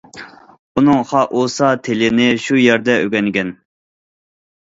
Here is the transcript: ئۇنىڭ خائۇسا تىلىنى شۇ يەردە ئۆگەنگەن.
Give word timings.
ئۇنىڭ 0.79 1.01
خائۇسا 1.09 1.67
تىلىنى 1.87 2.25
شۇ 2.45 2.57
يەردە 2.61 2.97
ئۆگەنگەن. 3.03 3.53